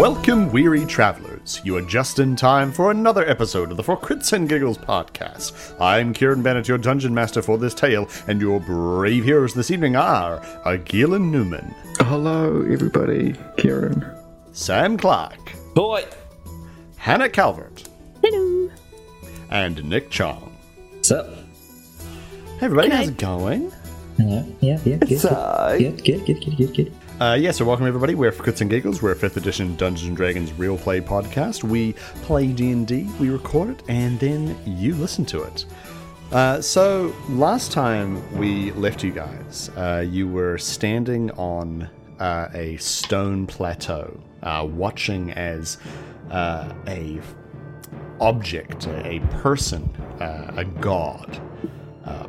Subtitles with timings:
[0.00, 1.60] Welcome, weary travelers.
[1.62, 5.78] You are just in time for another episode of the For Crits and Giggles podcast.
[5.78, 9.96] I'm Kieran Bennett, your dungeon master for this tale, and your brave heroes this evening
[9.96, 13.34] are Agilan Newman, Hello, everybody.
[13.58, 14.02] Kieran.
[14.52, 16.06] Sam Clark, Boy.
[16.96, 17.86] Hannah Calvert,
[18.22, 18.70] Hello.
[19.50, 20.56] and Nick Chong.
[20.94, 21.26] What's up?
[22.58, 22.92] Hey, everybody, G'day.
[22.96, 23.72] how's it going?
[24.18, 24.96] Yeah, yeah, yeah.
[24.96, 26.92] Good, good, good, good, good, good, good, good.
[27.20, 28.14] Uh, yeah, so welcome everybody.
[28.14, 29.02] We're for Crits and Giggles.
[29.02, 31.62] We're a 5th edition Dungeons and Dragons real play podcast.
[31.62, 31.92] We
[32.22, 35.66] play D&D, we record it, and then you listen to it.
[36.32, 42.78] Uh, so last time we left you guys, uh, you were standing on uh, a
[42.78, 45.76] stone plateau, uh, watching as
[46.30, 47.20] uh, a
[48.22, 51.38] object, a, person, a god,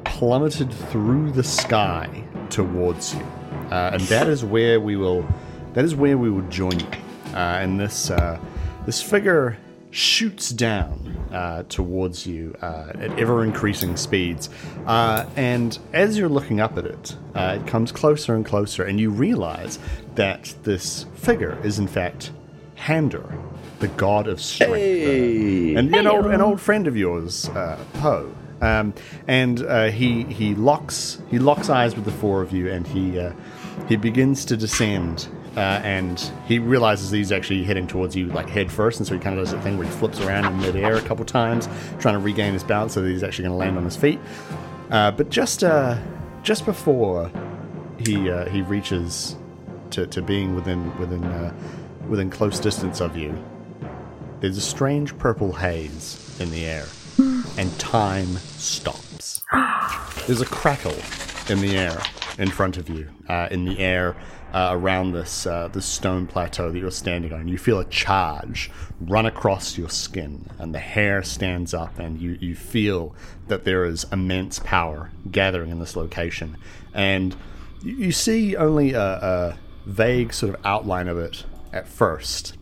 [0.04, 3.26] plummeted through the sky towards you,
[3.72, 5.26] uh, and that is where we will.
[5.74, 6.88] That is where we will join you.
[7.34, 8.40] Uh, and this uh,
[8.86, 9.58] this figure
[9.94, 14.50] shoots down uh, towards you uh, at ever increasing speeds,
[14.86, 19.00] uh, and as you're looking up at it, uh, it comes closer and closer, and
[19.00, 19.80] you realize
[20.16, 22.32] that this figure is in fact
[22.76, 23.38] Hander,
[23.80, 25.76] the god of strength, Hey.
[25.76, 28.34] and an old, an old friend of yours, uh, Poe.
[28.62, 28.94] Um,
[29.28, 33.20] and uh, he he locks he locks eyes with the four of you, and he
[33.20, 33.34] uh,
[33.88, 35.28] he begins to descend.
[35.58, 39.20] Uh, and he realizes he's actually heading towards you like head first, and so he
[39.20, 41.68] kind of does that thing where he flips around in midair a couple times,
[42.00, 44.18] trying to regain his balance so that he's actually going to land on his feet.
[44.92, 45.98] Uh, but just uh,
[46.42, 47.30] just before
[48.00, 49.36] he uh, he reaches
[49.90, 51.54] to, to being within within uh,
[52.08, 53.38] within close distance of you,
[54.40, 56.86] there's a strange purple haze in the air,
[57.58, 59.44] and time stops.
[60.28, 60.96] There's a crackle
[61.50, 62.02] in the air
[62.42, 64.16] in front of you, uh, in the air
[64.52, 67.48] uh, around this uh, this stone plateau that you're standing on.
[67.48, 72.38] You feel a charge run across your skin, and the hair stands up, and you,
[72.42, 73.16] you feel
[73.48, 76.58] that there is immense power gathering in this location.
[76.96, 77.36] And
[77.84, 82.58] you, see only a, a vague sort of outline of it at first,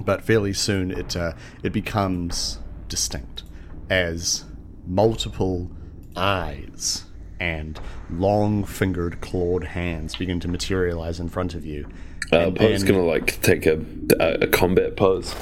[0.00, 3.44] but fairly soon it uh, it becomes distinct
[3.88, 4.44] as
[4.84, 5.70] multiple
[6.16, 7.04] eyes
[7.42, 11.88] and long-fingered clawed hands begin to materialize in front of you.
[12.30, 13.84] Uh, Poe's then- gonna like take a,
[14.20, 15.32] a, a combat pose.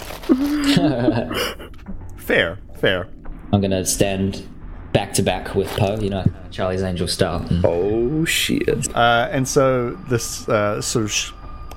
[2.17, 3.09] fair, fair.
[3.53, 4.47] I'm gonna stand
[4.93, 7.45] back to back with Poe, you know, Charlie's Angel style.
[7.51, 8.95] and Oh shit!
[8.97, 11.33] Uh, and so this uh, sort of sh-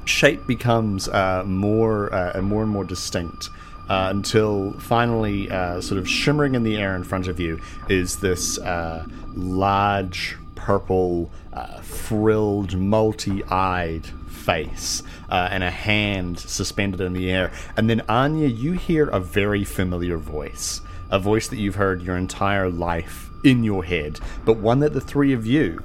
[0.05, 3.49] shape becomes uh, more uh, and more and more distinct
[3.89, 8.17] uh, until finally, uh, sort of shimmering in the air in front of you, is
[8.17, 15.03] this uh, large purple, uh, frilled, multi-eyed face.
[15.29, 17.51] Uh, and a hand suspended in the air.
[17.75, 20.81] And then, Anya, you hear a very familiar voice.
[21.09, 25.01] A voice that you've heard your entire life in your head, but one that the
[25.01, 25.83] three of you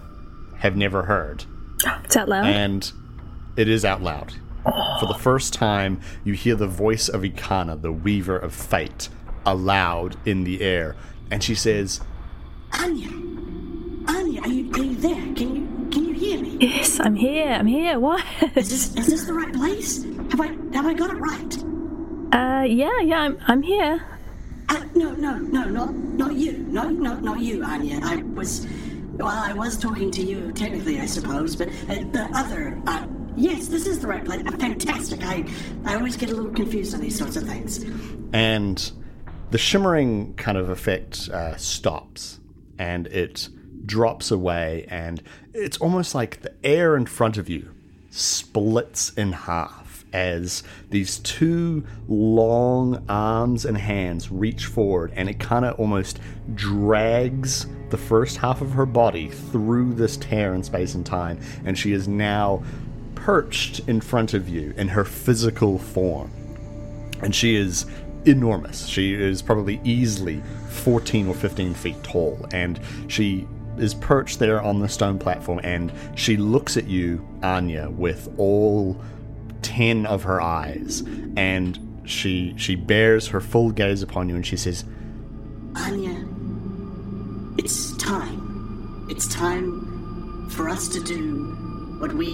[0.59, 1.45] have never heard.
[2.05, 2.47] It's out loud.
[2.47, 2.91] And
[3.57, 4.35] it is out loud.
[5.01, 9.09] For the first time, you hear the voice of Ikana, the weaver of fate,
[9.47, 10.97] aloud in the air.
[11.31, 12.01] And she says,
[12.73, 13.09] Anya,
[14.09, 15.35] Anya, are you, are you there?
[15.35, 16.57] Can you can you hear me?
[16.61, 17.49] yes, I'm here.
[17.49, 17.99] I'm here.
[17.99, 18.25] What?
[18.57, 20.03] Is this is this the right place?
[20.31, 21.65] Have I have I got it right?
[22.35, 24.03] uh, yeah, yeah, I'm, I'm here.
[24.69, 28.01] Uh, no, no, no, not not you, not not not you, Anya.
[28.03, 28.67] I was,
[29.15, 32.81] well, I was talking to you technically, I suppose, but uh, the other.
[32.87, 33.07] Uh,
[33.39, 34.43] yes, this is the right place.
[34.43, 35.23] Fantastic.
[35.25, 35.45] I
[35.85, 37.85] I always get a little confused on these sorts of things.
[38.33, 38.93] and
[39.51, 42.39] the shimmering kind of effect uh, stops
[42.79, 43.49] and it
[43.87, 45.23] drops away and
[45.55, 47.75] it's almost like the air in front of you
[48.11, 55.65] splits in half as these two long arms and hands reach forward and it kind
[55.65, 56.19] of almost
[56.55, 61.79] drags the first half of her body through this tear in space and time and
[61.79, 62.63] she is now
[63.29, 66.31] perched in front of you in her physical form
[67.21, 67.85] and she is
[68.25, 68.87] enormous.
[68.87, 70.41] She is probably easily
[70.71, 73.47] 14 or 15 feet tall, and she
[73.77, 78.99] is perched there on the stone platform, and she looks at you, Anya, with all
[79.61, 81.03] 10 of her eyes,
[81.37, 84.87] and she she bears her full gaze upon you, and she says,
[85.77, 86.27] Anya,
[87.59, 89.07] it's time.
[89.11, 92.29] It's time for us to do what we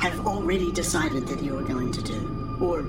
[0.00, 2.56] have already decided that you are going to do.
[2.60, 2.80] Or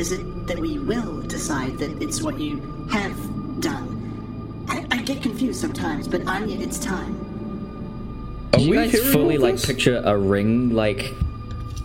[0.00, 2.60] is it that we will decide that it's what you
[2.90, 3.16] have
[3.60, 4.66] done?
[4.68, 8.48] I, I get confused sometimes, but Anya, it's time.
[8.52, 9.66] Did you we guys fully like this?
[9.66, 11.14] picture a ring like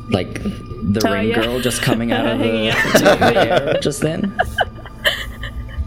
[0.10, 1.36] like the Oh, ring yeah.
[1.44, 2.92] girl just coming out of the, Yeah.
[3.18, 4.36] the air just then?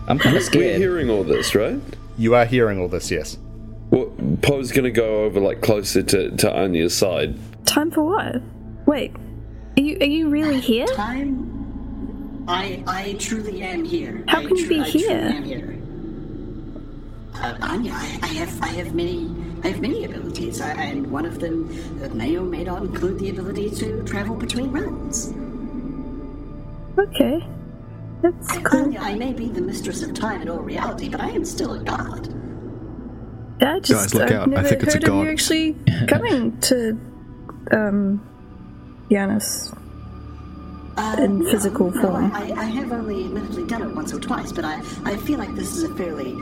[0.07, 1.81] I'm kind of We're hearing all this, right?
[2.17, 3.37] You are hearing all this, yes.
[3.91, 7.37] Well, Poe's gonna go over like closer to, to Anya's side.
[7.67, 8.41] Time for what?
[8.89, 9.15] Wait,
[9.77, 10.87] are you are you really here?
[10.87, 12.45] Time.
[12.49, 14.25] I I truly am here.
[14.29, 15.19] How I can you tru- be I truly here?
[15.19, 15.79] am here.
[17.35, 19.31] Uh, Anya, I, I have I have many
[19.63, 21.69] I have many abilities, I, and one of them
[22.17, 25.35] may or may not include the ability to travel between realms.
[26.99, 27.47] Okay,
[28.23, 28.85] that's cool.
[28.85, 31.75] Anya, I may be the mistress of time and all reality, but I am still
[31.75, 32.33] a god.
[33.63, 34.57] I just Guys, look I've out.
[34.57, 35.29] I think it's a heard of you god.
[35.31, 35.77] actually
[36.09, 36.99] coming to
[37.71, 38.25] um
[39.11, 39.75] Giannis.
[40.97, 42.33] Uh, In no, physical no, form.
[42.35, 45.55] I, I have only admittedly done it once or twice, but I, I feel like
[45.55, 46.33] this is a fairly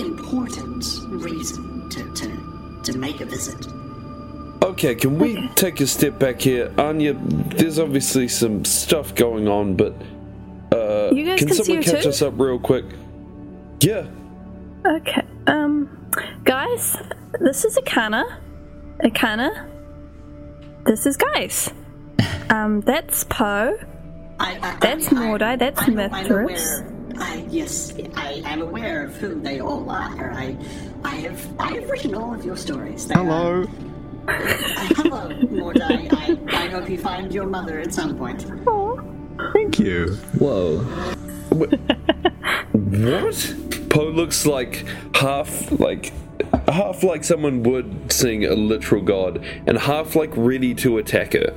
[0.00, 3.66] important reason to, to, to make a visit.
[4.62, 6.72] Okay, can we take a step back here?
[6.78, 9.94] Anya, there's obviously some stuff going on, but
[10.72, 12.08] uh, You guys can can someone her catch too?
[12.10, 12.84] us up real quick?
[13.80, 14.06] Yeah.
[14.86, 15.22] Okay.
[15.46, 15.88] Um,
[16.44, 16.96] guys,
[17.40, 18.38] this is Akana.
[19.02, 19.68] Akana.
[20.84, 21.70] This is Guys.
[22.52, 23.78] Um, that's Poe.
[24.38, 26.82] I, I, That's I, Mordai, that's I'm- I'm Mithras.
[27.18, 30.32] I, yes, I am aware of who they all are.
[30.32, 30.56] I,
[31.04, 33.06] I have, I have written all of your stories.
[33.06, 33.62] They Hello.
[34.26, 36.08] Are, uh, hello, Mordai.
[36.12, 38.42] I, I hope you find your mother at some point.
[39.54, 40.14] Thank you.
[40.38, 40.78] Whoa.
[42.74, 43.54] What?
[43.90, 46.12] Poe looks like half like
[46.68, 51.54] half like someone would sing a literal god, and half like ready to attack her.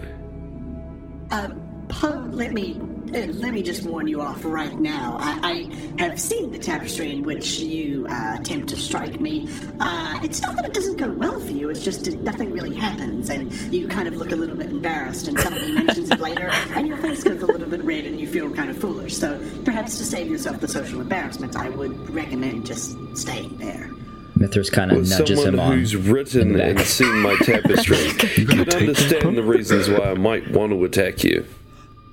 [1.31, 1.49] Uh,
[1.87, 2.79] Poe, let me
[3.13, 5.17] uh, let me just warn you off right now.
[5.19, 5.69] I,
[5.99, 9.47] I have seen the tapestry in which you uh, attempt to strike me.
[9.79, 11.69] Uh, it's not that it doesn't go well for you.
[11.69, 15.27] It's just that nothing really happens, and you kind of look a little bit embarrassed.
[15.27, 18.27] And somebody mentions it later, and your face goes a little bit red, and you
[18.27, 19.15] feel kind of foolish.
[19.15, 23.89] So perhaps to save yourself the social embarrassment, I would recommend just staying there.
[24.37, 25.77] Mithras kind of Well, nudges him someone on.
[25.79, 27.97] who's written and seen my tapestry
[28.37, 29.17] You could take this, Poe?
[29.17, 31.45] understand the reasons why I might want to attack you.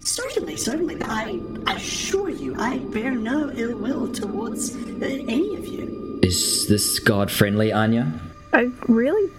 [0.01, 1.01] Certainly, certainly.
[1.03, 6.21] I assure you, I bear no ill will towards uh, any of you.
[6.23, 8.13] Is this god friendly, Anya?
[8.53, 9.33] I really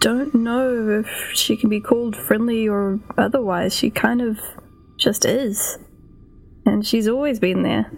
[0.00, 3.74] don't know if she can be called friendly or otherwise.
[3.74, 4.38] She kind of
[4.98, 5.78] just is.
[6.66, 7.90] And she's always been there.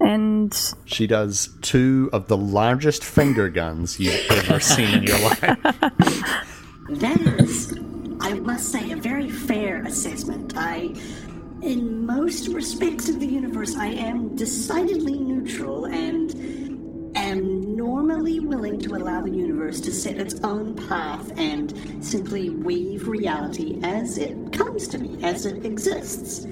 [0.00, 5.40] And She does two of the largest finger guns you've ever seen in your life.
[6.90, 7.78] That is,
[8.20, 10.54] I must say, a very fair assessment.
[10.56, 10.94] I,
[11.62, 16.30] in most respects of the universe, I am decidedly neutral and
[17.16, 21.74] am normally willing to allow the universe to set its own path and
[22.04, 26.46] simply weave reality as it comes to me, as it exists.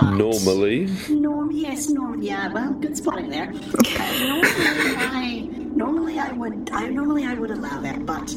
[0.00, 2.52] But Normally, Norm, yes, norm, yeah.
[2.52, 3.52] Well, good spotting there.
[3.52, 8.34] Normally, I normally I would I normally I would allow that, but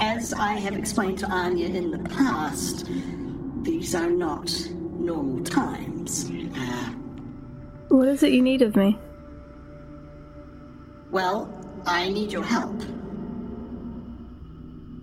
[0.00, 2.86] as I have explained to Anya in the past,
[3.62, 4.50] these are not
[4.98, 6.28] normal times.
[6.56, 6.90] Uh,
[7.86, 8.98] what is it you need of me?
[11.12, 11.48] well,
[11.86, 12.82] I need your help.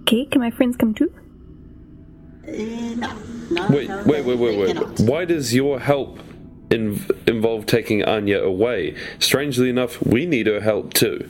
[0.02, 1.14] Okay, can my friends come too?
[2.50, 3.14] Uh,
[3.52, 4.68] no, no, wait, no, wait, wait, wait, wait.
[4.76, 5.00] cannot.
[5.00, 6.20] Why does your help
[6.70, 8.96] in- involve taking Anya away?
[9.20, 11.30] Strangely enough, we need her help too.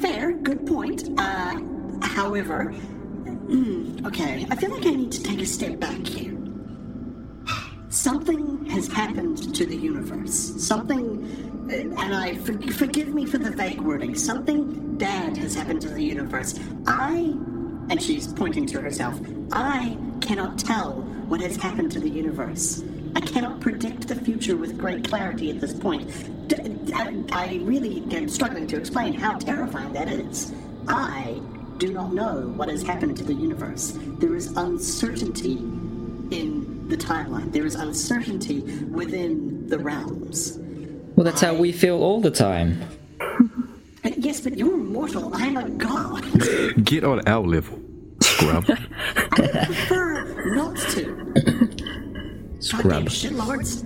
[0.00, 1.08] Fair, good point.
[1.18, 1.60] Uh,
[2.02, 2.72] however,
[3.46, 6.36] mm, okay, I feel like I need to take a step back here.
[7.88, 10.32] Something has happened to the universe.
[10.66, 14.14] Something, uh, and I for, forgive me for the vague wording.
[14.16, 16.58] Something bad has happened to the universe.
[16.86, 17.34] I,
[17.92, 19.20] and she's pointing to herself.
[19.52, 20.92] I cannot tell
[21.28, 22.82] what has happened to the universe.
[23.14, 26.08] I cannot predict the future with great clarity at this point.
[26.48, 26.56] D-
[26.94, 30.54] I, I really am struggling to explain how terrifying that is.
[30.88, 31.38] I
[31.76, 33.92] do not know what has happened to the universe.
[34.20, 37.52] There is uncertainty in the timeline.
[37.52, 40.58] There is uncertainty within the realms.
[41.14, 42.80] Well, that's how we feel all the time.
[44.04, 45.30] Yes, but you're mortal.
[45.34, 46.24] I'm a god.
[46.84, 47.78] Get on our level,
[48.32, 48.64] scrub.
[49.32, 51.04] I prefer not to.
[52.60, 53.04] Scrub.
[53.04, 53.82] shitlords.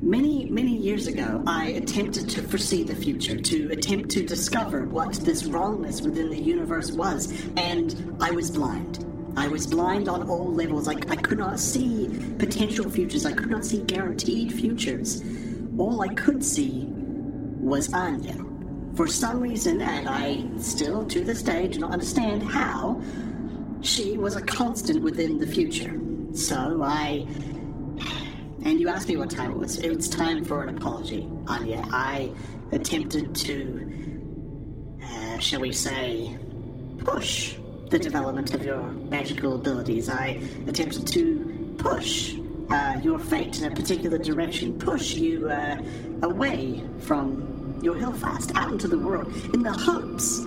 [0.00, 5.14] Many, many years ago, I attempted to foresee the future, to attempt to discover what
[5.14, 9.06] this wrongness within the universe was, and I was blind.
[9.36, 10.88] I was blind on all levels.
[10.88, 13.24] I, I could not see potential futures.
[13.24, 15.22] I could not see guaranteed futures.
[15.78, 18.51] All I could see was Anya.
[18.94, 23.00] For some reason, and I still to this day do not understand how,
[23.80, 25.98] she was a constant within the future.
[26.34, 27.26] So I.
[28.64, 29.78] And you asked me what time it was.
[29.78, 31.84] It was time for an apology, Anya.
[31.90, 32.30] I
[32.70, 36.38] attempted to, uh, shall we say,
[36.98, 37.56] push
[37.90, 40.08] the development of your magical abilities.
[40.08, 42.36] I attempted to push
[42.70, 45.82] uh, your fate in a particular direction, push you uh,
[46.22, 47.51] away from
[47.82, 50.46] your Hillfast out into the world in the hopes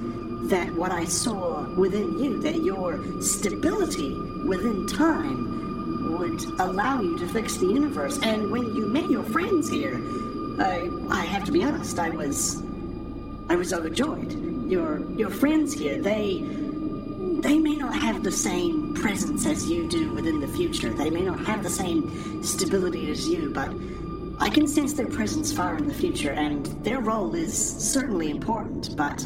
[0.49, 4.13] that what I saw within you, that your stability
[4.45, 8.19] within time would allow you to fix the universe.
[8.21, 9.99] And when you met your friends here,
[10.59, 12.63] I, I have to be honest, I was
[13.49, 14.31] I was overjoyed.
[14.69, 16.43] Your your friends here, they
[17.41, 20.89] they may not have the same presence as you do within the future.
[20.89, 23.71] They may not have the same stability as you, but
[24.39, 28.95] I can sense their presence far in the future, and their role is certainly important,
[28.97, 29.25] but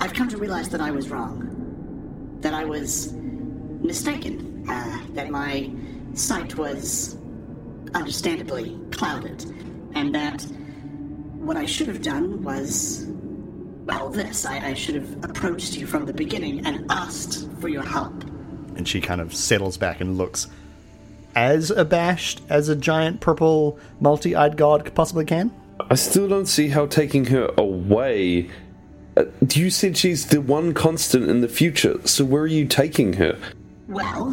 [0.00, 2.38] I've come to realize that I was wrong.
[2.40, 4.64] That I was mistaken.
[4.68, 5.70] Uh, that my
[6.14, 7.16] sight was
[7.94, 9.44] understandably clouded.
[9.94, 10.42] And that
[11.38, 13.06] what I should have done was
[13.88, 14.44] well, this.
[14.44, 18.22] I, I should have approached you from the beginning and asked for your help.
[18.76, 20.46] And she kind of settles back and looks
[21.38, 25.52] as abashed as a giant purple multi eyed god possibly can.
[25.88, 28.50] I still don't see how taking her away.
[29.16, 33.12] Uh, you said she's the one constant in the future, so where are you taking
[33.12, 33.38] her?
[33.86, 34.32] Well,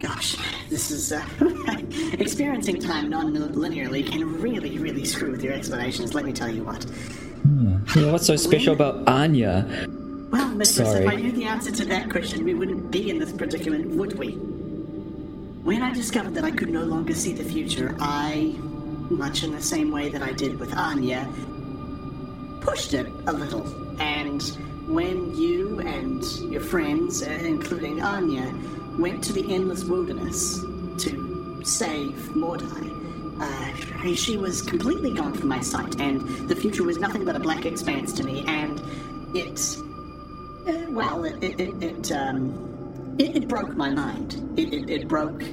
[0.00, 0.36] gosh,
[0.68, 1.24] this is uh,
[2.18, 6.12] experiencing time non-linearly can really, really screw with your explanations.
[6.12, 6.84] Let me tell you what.
[7.94, 9.64] Yeah, what's so special about Anya?
[10.32, 11.04] Well, Mistress, Sorry.
[11.04, 14.18] if I knew the answer to that question, we wouldn't be in this predicament, would
[14.18, 14.36] we?
[15.62, 18.54] When I discovered that I could no longer see the future, I,
[19.10, 21.28] much in the same way that I did with Anya,
[22.62, 23.66] pushed it a little.
[24.00, 24.42] And
[24.88, 28.54] when you and your friends, uh, including Anya,
[28.98, 32.90] went to the endless wilderness to save Mordai,
[33.42, 37.40] uh, she was completely gone from my sight, and the future was nothing but a
[37.40, 38.80] black expanse to me, and
[39.36, 39.76] it.
[40.66, 41.44] Uh, well, it.
[41.44, 42.69] it, it, it um.
[43.20, 44.58] It, it broke my mind.
[44.58, 45.44] It, it, it broke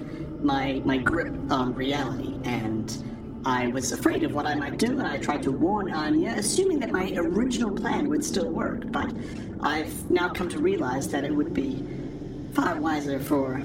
[0.42, 5.06] my my grip on reality, and I was afraid of what I might do, and
[5.06, 8.90] I tried to warn Anya, assuming that my original plan would still work.
[8.90, 9.14] But
[9.60, 11.86] I've now come to realize that it would be
[12.54, 13.62] far wiser for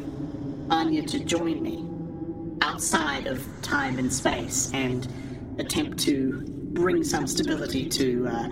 [0.68, 1.88] Anya to join me
[2.60, 5.06] outside of time and space and
[5.60, 6.42] attempt to
[6.72, 8.48] bring some stability to uh,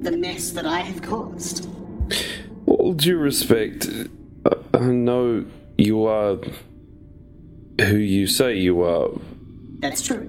[0.00, 1.68] the mess that I have caused.
[2.64, 3.86] All due respect,
[4.74, 5.44] I know
[5.78, 6.38] you are
[7.80, 9.10] who you say you are,
[9.80, 10.24] That's true.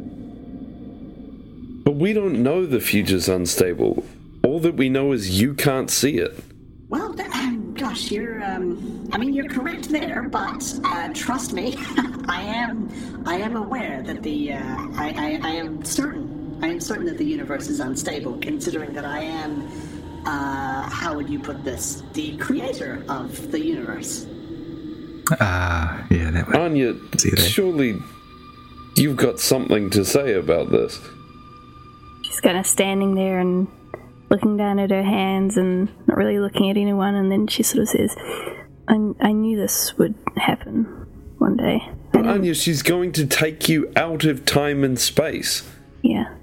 [1.84, 4.03] but we don't know the future's unstable.
[4.43, 6.39] All that we know is you can't see it.
[6.89, 7.13] Well,
[7.75, 11.75] gosh, you're, um, I mean, you're correct there, but, uh, trust me,
[12.27, 12.89] I am,
[13.25, 14.57] I am aware that the, uh,
[14.95, 19.05] I, I, I am certain, I am certain that the universe is unstable, considering that
[19.05, 19.67] I am,
[20.25, 24.25] uh, how would you put this, the creator of the universe.
[25.39, 26.60] Ah, yeah, that way.
[26.60, 27.39] Anya, See that?
[27.39, 27.98] surely
[28.96, 31.00] you've got something to say about this.
[32.24, 33.67] She's kind of standing there and
[34.29, 37.84] looking down at her hands and not really looking at anyone, and then she sort
[37.84, 38.15] of says,
[38.88, 40.84] I, I knew this would happen
[41.39, 41.79] one day.
[41.84, 45.67] I But Anya, she's going to take you out of time and space.
[46.03, 46.34] yeah.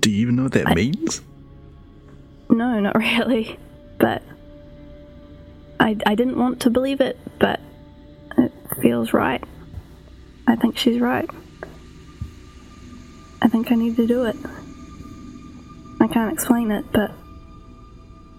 [0.00, 1.22] Do you even know what that means?
[2.48, 3.58] No, not really.
[3.98, 4.22] But
[5.80, 7.60] I, I didn't want to believe it, but
[8.38, 9.42] it feels right.
[10.46, 11.28] I think she's right.
[13.42, 14.36] I think I need to do it.
[16.00, 17.12] I can't explain it, but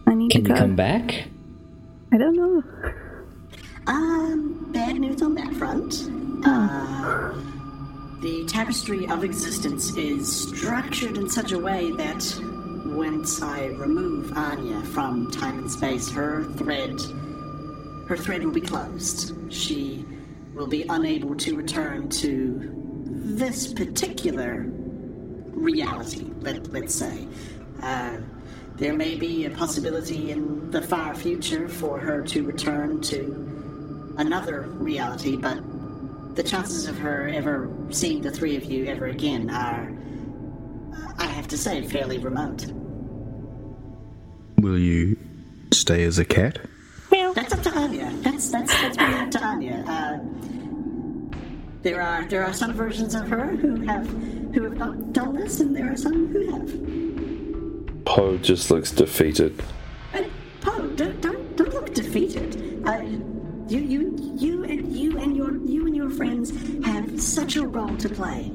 [0.07, 1.27] I need Can to you come back?
[2.11, 2.63] I don't know.
[3.87, 6.09] Um, bad news on that front.
[6.45, 7.33] Uh,
[8.21, 12.23] the tapestry of existence is structured in such a way that
[12.95, 16.99] once I remove Anya from time and space, her thread,
[18.07, 19.33] her thread will be closed.
[19.51, 20.05] She
[20.53, 22.71] will be unable to return to
[23.05, 26.31] this particular reality.
[26.39, 27.27] Let let's say.
[27.83, 28.17] Uh,
[28.77, 34.61] there may be a possibility in the far future for her to return to another
[34.61, 35.59] reality, but
[36.35, 39.93] the chances of her ever seeing the three of you ever again are,
[41.17, 42.65] I have to say, fairly remote.
[44.57, 45.17] Will you
[45.71, 46.59] stay as a cat?
[47.11, 48.11] Well, that's up to Anya.
[48.21, 49.83] That's that's that's really up to Anya.
[49.87, 50.19] Uh,
[51.81, 54.07] there are there are some versions of her who have
[54.53, 58.05] who have not done this, and there are some who have.
[58.05, 59.61] Poe just looks defeated.
[60.13, 60.23] Uh,
[60.61, 62.81] Poe, don't, don't don't look defeated.
[62.87, 63.01] Uh,
[63.67, 66.51] you you you and you and your you and your friends
[66.85, 68.51] have such a role to play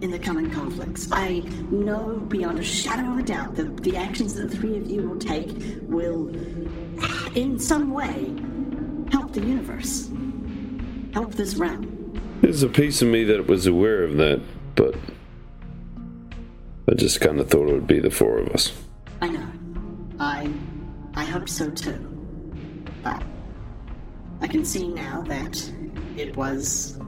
[0.00, 1.08] in the coming conflicts.
[1.10, 4.90] I know beyond a shadow of a doubt that the actions that the three of
[4.90, 5.50] you will take
[5.82, 6.28] will,
[7.34, 8.34] in some way,
[9.10, 10.10] help the universe,
[11.12, 12.20] help this realm.
[12.40, 14.40] There's a piece of me that was aware of that,
[14.74, 14.94] but
[16.90, 18.72] I just kind of thought it would be the four of us.
[19.22, 19.48] I know.
[20.20, 20.52] I
[21.14, 21.98] I hope so too.
[23.02, 23.22] But
[24.40, 25.70] I can see now that
[26.16, 26.98] it was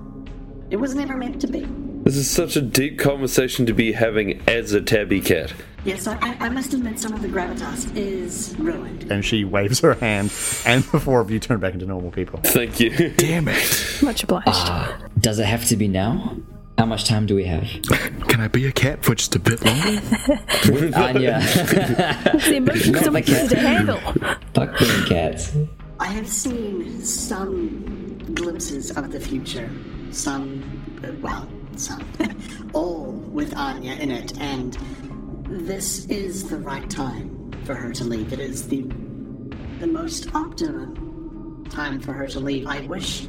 [0.70, 1.66] it was never meant to be.
[2.06, 5.52] This is such a deep conversation to be having as a tabby cat.
[5.84, 9.10] Yes, I, I I must admit some of the gravitas is ruined.
[9.10, 10.32] And she waves her hand,
[10.64, 12.38] and the four of you turn back into normal people.
[12.44, 13.10] Thank you.
[13.16, 13.98] Damn it.
[14.02, 14.46] Much obliged.
[14.46, 16.36] Uh, Does it have to be now?
[16.78, 17.64] How much time do we have?
[18.28, 19.82] Can I be a cat for just a bit longer?
[20.96, 21.40] Anya.
[21.40, 23.50] the emotions Not are cat.
[23.50, 23.98] to handle.
[24.54, 25.56] Fuck being cats.
[25.98, 29.68] I have seen some glimpses of the future.
[30.12, 30.62] Some,
[31.02, 31.48] uh, well,
[32.72, 34.74] all with Anya in it, and
[35.48, 38.32] this is the right time for her to leave.
[38.32, 38.82] It is the
[39.78, 42.66] the most optimum time for her to leave.
[42.66, 43.28] I wish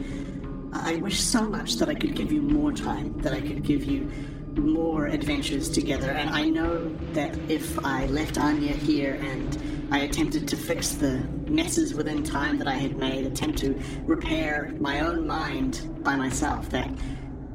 [0.73, 3.83] I wish so much that I could give you more time, that I could give
[3.83, 4.09] you
[4.55, 6.11] more adventures together.
[6.11, 11.19] And I know that if I left Anya here and I attempted to fix the
[11.47, 16.69] messes within time that I had made, attempt to repair my own mind by myself,
[16.71, 16.89] that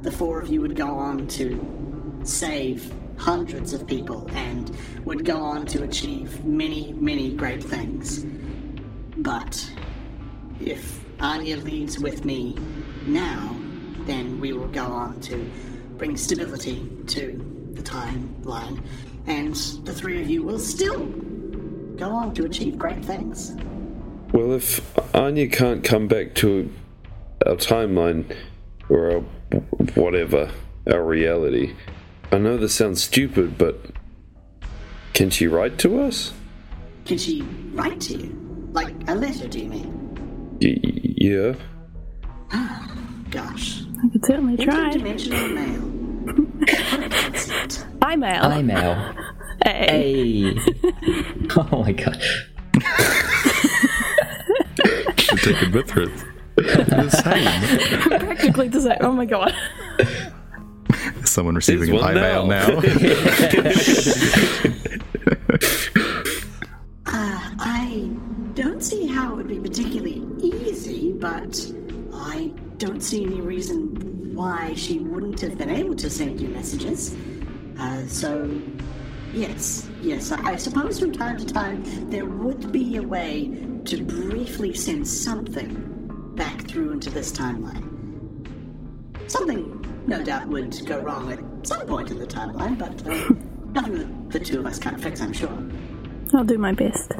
[0.03, 5.37] the four of you would go on to save hundreds of people and would go
[5.37, 8.25] on to achieve many, many great things.
[9.17, 9.71] But
[10.59, 12.57] if Anya leaves with me
[13.05, 13.55] now,
[14.01, 15.49] then we will go on to
[15.97, 18.83] bring stability to the timeline,
[19.25, 21.05] and the three of you will still
[21.95, 23.55] go on to achieve great things.
[24.33, 24.81] Well, if
[25.15, 26.69] Anya can't come back to
[27.45, 28.35] our timeline
[28.89, 29.19] or our
[29.95, 30.51] whatever,
[30.91, 31.75] our reality,
[32.31, 33.79] I know this sounds stupid, but
[35.13, 36.33] can she write to us?
[37.05, 37.41] Can she
[37.73, 38.69] write to you?
[38.71, 40.57] Like a letter, do you mean?
[40.61, 41.53] Y- yeah.
[43.29, 43.83] Gosh.
[44.03, 44.91] I could certainly try.
[44.93, 45.81] Interdimensional mail.
[46.23, 47.85] What a concept.
[48.11, 48.51] Email.
[48.59, 48.95] Email.
[48.95, 49.13] Hey.
[49.65, 50.55] Hey.
[51.55, 52.21] oh my god.
[55.17, 56.07] Should take it with her.
[56.63, 58.19] The same.
[58.19, 58.97] Practically the same.
[59.01, 59.53] Oh my god.
[61.25, 62.67] Someone receiving an Here's one email now.
[62.67, 62.81] now.
[67.05, 68.09] I
[68.53, 71.71] don't see how it would be particularly easy, but
[72.13, 77.15] I don't see any reason why she wouldn't have been able to send you messages.
[77.79, 78.49] Uh, so,
[79.33, 83.51] yes, yes, I, I suppose from time to time there would be a way
[83.85, 86.02] to briefly send something
[86.35, 87.89] back through into this timeline.
[89.29, 93.33] Something, no doubt, would go wrong at some point in the timeline, but uh,
[93.73, 93.93] nothing
[94.29, 95.51] that the two of us can't fix, I'm sure.
[96.33, 97.11] I'll do my best.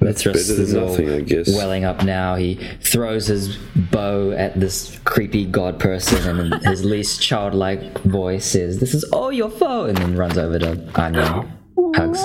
[0.00, 1.54] Mithras better than is all I guess.
[1.54, 2.34] welling up now.
[2.34, 8.80] He throws his bow at this creepy god person, and his least childlike voice says,
[8.80, 11.46] "This is all your fault," and then runs over to Anya,
[11.94, 12.20] hugs.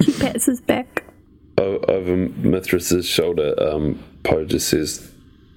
[0.00, 1.04] He pats his back.
[1.58, 5.09] Over Mithras's shoulder, um, Poe just says,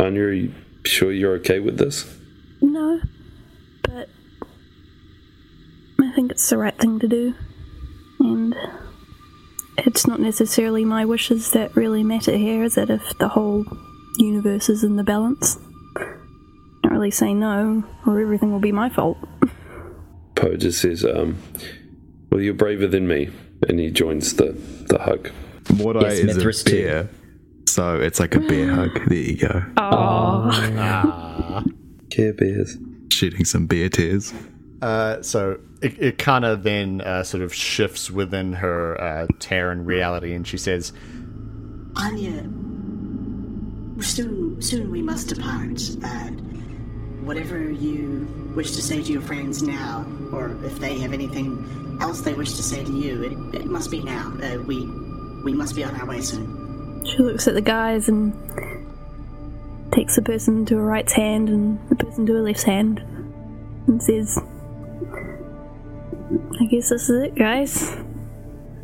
[0.04, 2.18] Anya, are you sure you're okay with this?
[2.62, 3.00] No,
[3.84, 4.10] but
[6.02, 7.34] I think it's the right thing to do.
[8.20, 8.56] And
[9.78, 12.89] it's not necessarily my wishes that really matter here, is it?
[12.89, 13.66] If the whole
[14.18, 15.58] universe is in the balance.
[15.96, 19.18] Can't really say no, or everything will be my fault.
[20.36, 21.38] Poe just says, um,
[22.30, 23.30] well, you're braver than me.
[23.70, 24.52] And he joins the,
[24.89, 25.30] the hug.
[25.78, 27.10] What I Yes, is Mithras a too.
[27.76, 27.84] Bear.
[27.84, 29.00] So it's like a bear hug.
[29.10, 29.64] There you go.
[32.10, 32.78] Care Bears.
[33.12, 34.34] Shooting some bear tears.
[34.82, 39.86] Uh, so it, it kind of then uh, sort of shifts within her uh, Terran
[39.86, 40.92] reality, and she says,
[41.96, 42.44] Anya,
[44.02, 45.82] soon, soon we must depart.
[46.04, 46.30] Uh,
[47.24, 52.22] whatever you wish to say to your friends now, or if they have anything else
[52.22, 54.34] they wish to say to you, it, it must be now.
[54.44, 54.86] Uh, we,
[55.44, 56.62] we must be on our way soon.
[57.06, 58.34] She looks at the guys and
[59.92, 63.00] takes the person to her right hand and the person to her left hand
[63.88, 64.39] and says,
[66.60, 67.96] I guess this is it, guys.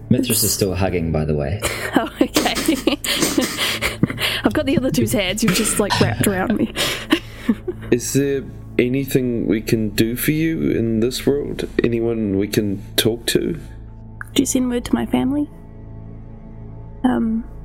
[0.09, 1.61] Mithras is still hugging, by the way.
[1.95, 2.53] Oh, okay.
[4.43, 6.73] I've got the other two's hands, you've just like wrapped around me.
[7.91, 8.43] Is there
[8.77, 11.67] anything we can do for you in this world?
[11.83, 13.53] Anyone we can talk to?
[13.53, 15.49] Do you send word to my family?
[17.03, 17.58] Um, let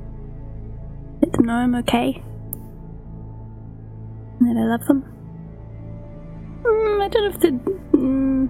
[1.36, 2.22] them know I'm okay.
[4.40, 5.04] And that I love them.
[6.62, 7.50] Mm, I don't know if the.
[7.96, 8.48] Mm,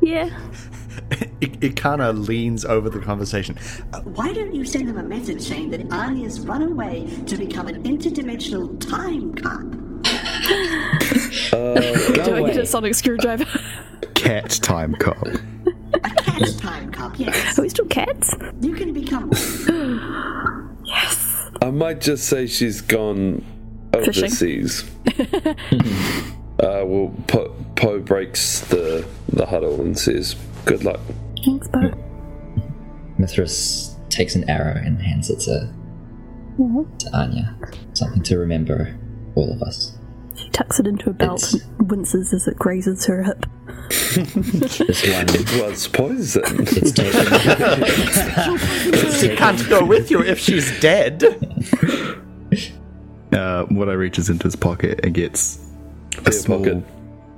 [0.02, 0.30] yeah.
[1.40, 3.56] It, it kind of leans over the conversation.
[4.04, 7.82] Why don't you send them a message saying that Anya's run away to become an
[7.82, 9.82] interdimensional time cop?
[11.52, 13.44] Do I get a sonic screwdriver?
[14.14, 15.26] Cat time cop.
[16.04, 17.58] A cat's time cop, yes.
[17.58, 18.34] Are we still cats?
[18.60, 19.30] You can become
[21.62, 23.44] I might just say she's gone
[23.92, 24.24] Fishing.
[24.24, 24.90] overseas.
[25.46, 25.54] uh,
[26.84, 31.00] well, Poe, Poe breaks the the huddle and says, "Good luck."
[31.44, 31.90] Thanks, Bo.
[33.18, 35.72] Mithras takes an arrow and hands it to,
[36.98, 37.56] to Anya.
[37.94, 38.96] Something to remember,
[39.34, 39.96] all of us.
[40.34, 43.46] She tucks it into a belt It's- and winces as it grazes her hip.
[44.14, 46.42] This one, It was poison.
[46.46, 47.22] it's taken.
[47.84, 51.22] it's She taken can't go with you if she's dead.
[53.32, 55.58] Uh, what I reaches into his pocket and gets
[56.18, 56.58] a Beer small.
[56.58, 56.84] pocket.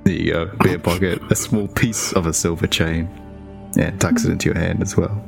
[0.05, 1.23] There you go, beer pocket.
[1.31, 3.09] A small piece of a silver chain,
[3.79, 5.25] and tucks it into your hand as well.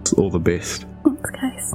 [0.00, 0.86] It's all the best.
[1.04, 1.74] Thanks, guys.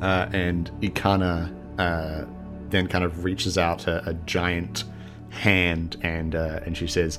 [0.00, 2.24] Uh, and Ikana uh,
[2.70, 4.84] then kind of reaches out a, a giant
[5.30, 7.18] hand and uh, and she says,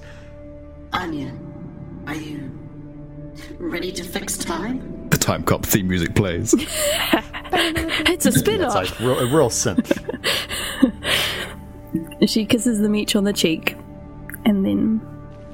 [0.93, 1.34] Anya.
[2.08, 2.52] Are you
[3.60, 5.10] ready to fix time?
[5.10, 6.54] The time cop theme music plays.
[7.50, 8.91] It's a spin it's off.
[8.91, 9.91] like real, a real synth.
[12.28, 13.76] She kisses them each on the cheek
[14.45, 15.02] and then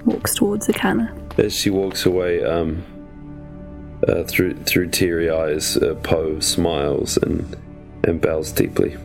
[0.06, 1.40] walks towards the Akana.
[1.40, 2.84] As she walks away, um,
[4.08, 7.56] uh, through through teary eyes, uh, Poe smiles and
[8.06, 8.98] and bows deeply.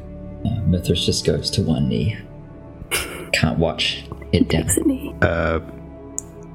[0.66, 2.16] Mithras just goes to one knee.
[3.32, 4.62] Can't watch it down.
[4.62, 5.14] Looks at me.
[5.20, 5.60] Uh,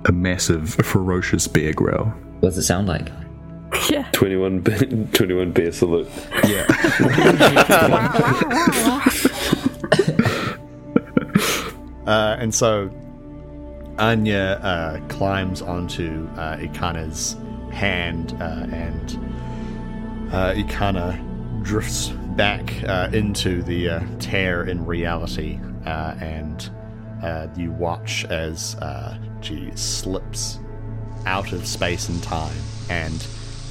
[0.05, 2.05] a massive, ferocious bear growl.
[2.39, 3.09] What does it sound like?
[3.89, 4.07] Yeah.
[4.11, 4.71] 21, be-
[5.13, 6.09] 21 bear salute.
[6.45, 6.65] Yeah.
[12.05, 12.89] Uh, and so
[13.97, 17.37] Anya uh, climbs onto uh, Ikana's
[17.71, 19.15] hand, uh, and
[20.33, 26.15] uh, Ikana drifts back uh, into the uh, tear in reality, uh,
[27.55, 30.59] you watch as uh, she slips
[31.25, 32.55] out of space and time,
[32.89, 33.25] and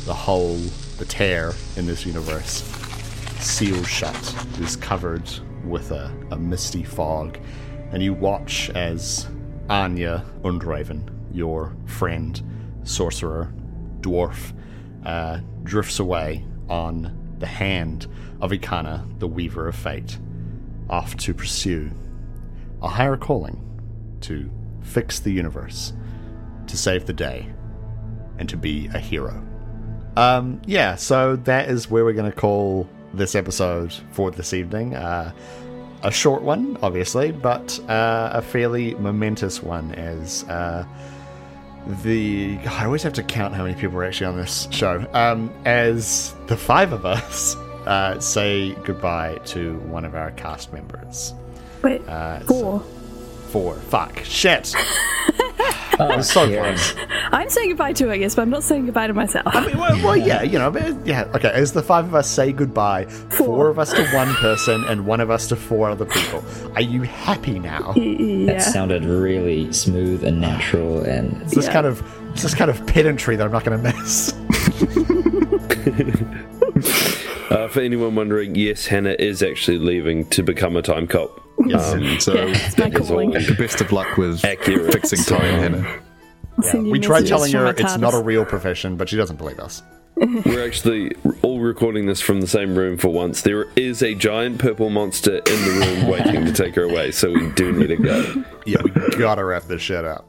[0.05, 0.57] the hole,
[0.99, 2.63] the tear in this universe,
[3.39, 5.29] sealed shut, is covered
[5.65, 7.39] with a, a misty fog,
[7.93, 9.29] and you watch as
[9.69, 12.43] Anya Undraven, your friend,
[12.85, 13.53] sorcerer,
[14.01, 14.53] dwarf,
[15.05, 18.07] uh, drifts away on the hand
[18.41, 20.19] of Ikana, the Weaver of Fate,
[20.89, 21.91] off to pursue
[22.83, 23.59] a higher calling
[24.23, 24.51] to
[24.83, 25.93] fix the universe,
[26.67, 27.49] to save the day,
[28.39, 29.43] and to be a hero.
[30.17, 34.95] Um, yeah, so that is where we're going to call this episode for this evening.
[34.95, 35.33] Uh,
[36.03, 40.85] a short one, obviously, but uh, a fairly momentous one as uh,
[42.03, 42.57] the.
[42.57, 45.07] God, I always have to count how many people are actually on this show.
[45.13, 47.55] Um, as the five of us
[47.87, 51.35] uh, say goodbye to one of our cast members.
[51.83, 52.81] Wait, Uh, four.
[53.51, 53.75] Four.
[53.75, 54.21] Fuck.
[54.25, 54.75] Shit.
[56.01, 56.75] Oh, so Kieran.
[56.77, 56.95] close.
[57.33, 59.47] I'm saying goodbye to her, yes, but I'm not saying goodbye to myself.
[59.47, 61.25] I mean, well, well, yeah, you know, but, yeah.
[61.35, 65.07] Okay, as the five of us say goodbye, four of us to one person and
[65.07, 66.43] one of us to four other people.
[66.77, 67.93] Are you happy now?
[67.97, 68.55] yeah.
[68.55, 71.73] That sounded really smooth and natural, and It's this Yeah.
[71.73, 74.33] kind of it's this kind of pedantry that I'm not going to miss.
[77.51, 81.39] Uh, for anyone wondering, yes, Hannah is actually leaving to become a time cop.
[81.67, 81.93] Yes.
[81.93, 83.31] Um, So, Yeah, it's my is calling.
[83.33, 84.93] the best of luck with Accurate.
[84.93, 86.01] fixing time, Hannah.
[86.59, 89.37] I'll send you we tried telling her it's not a real profession, but she doesn't
[89.37, 89.83] believe us.
[90.45, 93.41] We're actually all recording this from the same room for once.
[93.43, 97.33] There is a giant purple monster in the room waiting to take her away, so
[97.33, 98.45] we do need to go.
[98.67, 100.29] Yeah, we gotta wrap this shit up.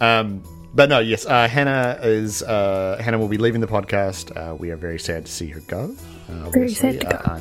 [0.00, 0.42] Um,
[0.74, 4.34] but no, yes, uh, Hannah is uh, Hannah will be leaving the podcast.
[4.34, 5.94] Uh, we are very sad to see her go.
[6.30, 7.40] Uh, Very sad to go.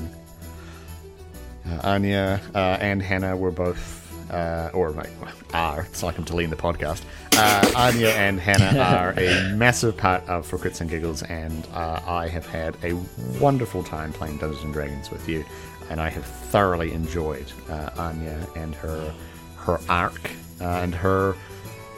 [1.84, 5.10] Anya uh, and Hannah were both, uh, or like,
[5.54, 5.82] are.
[5.84, 7.04] It's like I'm deleting the podcast.
[7.34, 12.02] Uh, Anya and Hannah are a massive part of For Crits and Giggles, and uh,
[12.06, 12.94] I have had a
[13.40, 15.46] wonderful time playing Dungeons and Dragons with you,
[15.90, 19.14] and I have thoroughly enjoyed uh, Anya and her
[19.58, 21.36] her arc uh, and her.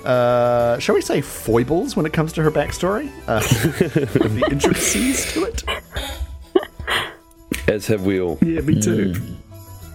[0.04, 3.10] Uh, shall we say foibles when it comes to her backstory?
[3.26, 3.40] Uh,
[3.80, 5.64] the intricacies to it.
[7.70, 8.38] As have we all.
[8.42, 9.14] Yeah, me too.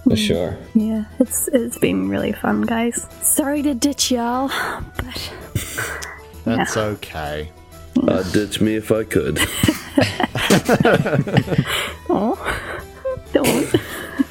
[0.08, 0.56] For sure.
[0.74, 3.06] Yeah, it's it's been really fun, guys.
[3.20, 4.48] Sorry to ditch y'all,
[4.96, 5.32] but
[6.44, 7.50] That's okay.
[8.06, 9.38] I'd ditch me if I could.
[12.10, 12.36] Oh,
[13.34, 13.74] don't.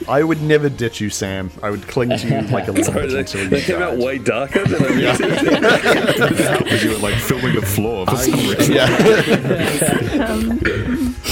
[0.10, 1.52] I would never ditch you, Sam.
[1.62, 3.98] I would cling to you like a limb Sorry, they, until you they came out
[3.98, 6.64] way darker than I expected.
[6.64, 8.74] Because you were like filming the floor for some reason.
[8.74, 8.88] Yeah.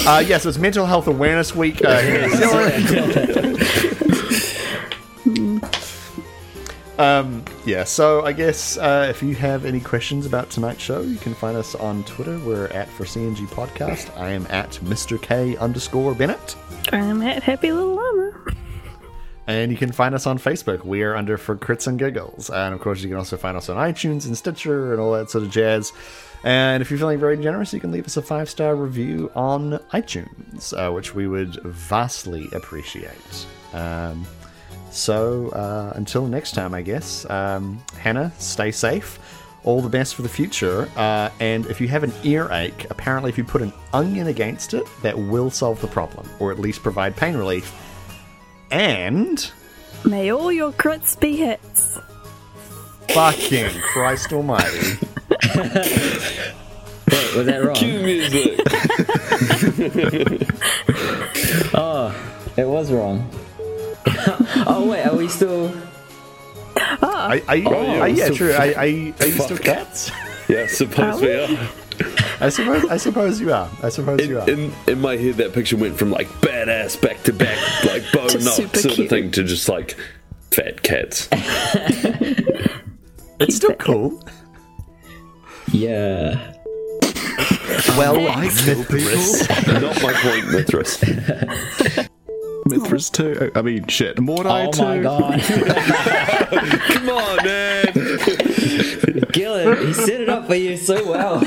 [0.07, 1.83] uh, yes, it's Mental Health Awareness Week.
[1.83, 1.99] Uh,
[6.97, 11.17] um, yeah, so I guess uh, if you have any questions about tonight's show, you
[11.17, 12.39] can find us on Twitter.
[12.39, 14.15] We're at for CNG Podcast.
[14.17, 15.21] I am at Mr.
[15.21, 16.55] K underscore Bennett.
[16.91, 18.53] I'm at Happy Little Llama.
[19.47, 20.85] And you can find us on Facebook.
[20.85, 22.49] We are under For Crits and Giggles.
[22.49, 25.29] And of course, you can also find us on iTunes and Stitcher and all that
[25.29, 25.93] sort of jazz.
[26.43, 29.79] And if you're feeling very generous, you can leave us a five star review on
[29.93, 33.45] iTunes, uh, which we would vastly appreciate.
[33.73, 34.25] Um,
[34.95, 39.19] so uh, until next time, I guess, um, Hannah, stay safe.
[39.63, 40.87] All the best for the future.
[40.95, 44.85] Uh, and if you have an earache, apparently, if you put an onion against it,
[45.01, 47.73] that will solve the problem, or at least provide pain relief.
[48.71, 49.51] And
[50.05, 51.99] May all your crits be hits.
[53.09, 54.97] fucking Christ Almighty.
[57.11, 57.75] Wait, was that wrong?
[57.75, 58.59] Cue music.
[62.57, 63.29] It was wrong.
[64.67, 65.73] oh wait, are we still?
[66.77, 67.29] Ah.
[67.29, 68.53] I, I, oh, yeah, I, yeah, true.
[68.53, 69.61] I, I, are you still fuck.
[69.61, 70.11] cats?
[70.47, 71.69] Yeah, suppose we are.
[72.39, 72.85] I suppose.
[72.85, 73.67] I suppose you are.
[73.81, 74.47] I suppose In, you are.
[74.47, 78.27] in, in my head, that picture went from like badass back to back, like bone
[78.29, 79.05] To up super sort cute.
[79.05, 79.97] of thing, to just like
[80.51, 81.27] fat cats.
[83.39, 84.21] It's still cool.
[85.71, 86.53] Yeah.
[87.97, 89.81] Well, I kill people.
[89.81, 92.07] Not my point, Mithras.
[92.65, 93.51] Mithras too.
[93.55, 94.17] I mean, shit.
[94.17, 94.81] Mordai Oh too.
[94.83, 95.41] my god.
[96.89, 97.85] Come on, man.
[99.31, 101.39] Gillen, he set it up for you so well.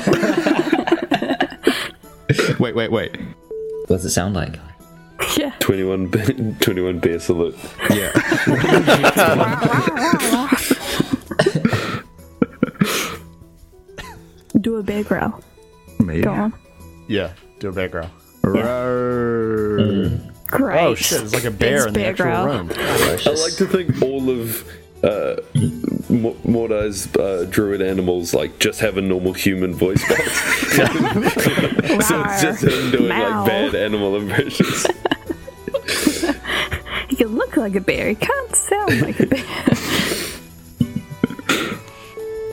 [2.59, 3.17] Wait, wait, wait.
[3.19, 4.59] what does it sound like?
[5.37, 5.51] Yeah.
[5.59, 7.57] 21, be- 21 bear salute.
[7.89, 8.11] Yeah.
[14.61, 15.41] Do a bear growl.
[15.99, 16.21] Me.
[16.21, 16.53] Go on.
[17.07, 17.33] yeah.
[17.59, 18.09] Do a bear growl.
[18.43, 19.58] Roar.
[20.51, 20.79] Great.
[20.81, 21.21] Oh shit!
[21.21, 22.45] It's like a bear It's in the bear actual growl.
[22.47, 22.69] room.
[22.75, 24.67] I like to think all of
[25.03, 25.35] uh,
[26.09, 30.31] Mo- Mordai's uh, druid animals like just have a normal human voice box.
[32.07, 33.41] so it's just him doing Meow.
[33.41, 34.85] like bad animal impressions.
[37.09, 38.09] He can look like a bear.
[38.09, 39.43] He can't sound like a bear.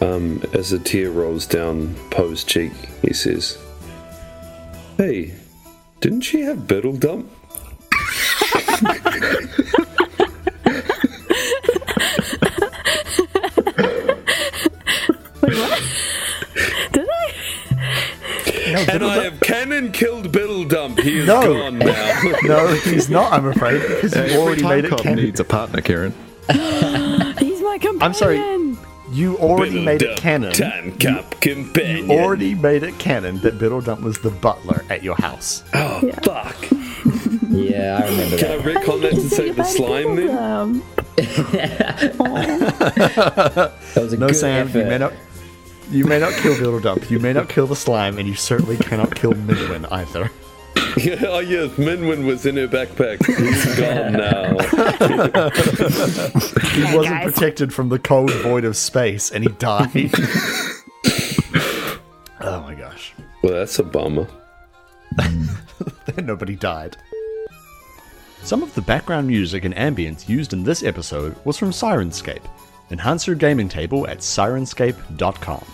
[0.02, 3.58] Um, as a tear rolls down Poe's cheek, he says,
[4.98, 5.34] Hey,
[6.00, 7.30] didn't she have Biddle Dump?
[16.92, 18.86] Did I?
[18.88, 20.98] And I have cannon killed Biddle Dump.
[21.00, 21.40] He is No.
[21.42, 22.22] gone now.
[22.42, 23.32] No, he's not.
[23.32, 25.24] I'm afraid because you Every already time made it cop canon.
[25.24, 26.12] needs a partner, Karen.
[27.38, 28.02] He's my companion.
[28.02, 28.36] I'm sorry.
[29.12, 30.52] You already Biddle made it Dump, canon.
[30.52, 32.10] Time Cop companion.
[32.10, 35.62] Already made it canon that Biddle Dump was the butler at your house.
[35.74, 36.56] oh, fuck.
[37.56, 38.64] Yeah, I remember Can I that.
[38.84, 40.82] retcon that to say the slime then?
[42.76, 44.78] That was a No, good Sam, effort.
[44.78, 45.12] you may not.
[45.90, 47.10] You may not kill Biddle Dump.
[47.10, 50.30] You may not kill the slime, and you certainly cannot kill Minwin either.
[51.28, 53.24] oh, yes, Minwin was in her backpack.
[53.24, 54.58] He's gone now.
[56.72, 57.32] He wasn't guys.
[57.32, 60.10] protected from the cold void of space, and he died.
[62.40, 63.14] oh my gosh.
[63.42, 64.26] Well, that's a bummer.
[66.20, 66.96] Nobody died.
[68.46, 72.44] Some of the background music and ambience used in this episode was from Syrinscape.
[72.92, 75.64] Enhance your gaming table at syrinscape.com.